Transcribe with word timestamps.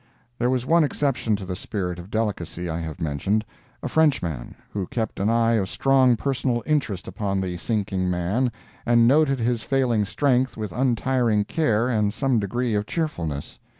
There 0.39 0.49
was 0.49 0.65
one 0.65 0.83
exception 0.83 1.35
to 1.35 1.45
the 1.45 1.55
spirit 1.55 1.99
of 1.99 2.09
delicacy 2.09 2.67
I 2.67 2.79
have 2.79 2.99
mentioned—a 2.99 3.87
Frenchman, 3.87 4.55
who 4.71 4.87
kept 4.87 5.19
an 5.19 5.29
eye 5.29 5.51
of 5.57 5.69
strong 5.69 6.15
personal 6.17 6.63
interest 6.65 7.07
upon 7.07 7.39
the 7.39 7.55
sinking 7.57 8.09
man 8.09 8.51
and 8.83 9.07
noted 9.07 9.37
his 9.37 9.61
failing 9.61 10.05
strength 10.05 10.57
with 10.57 10.71
untiring 10.71 11.45
care 11.45 11.87
and 11.87 12.11
some 12.11 12.39
degree 12.39 12.73
of 12.73 12.87
cheerfulness. 12.87 13.59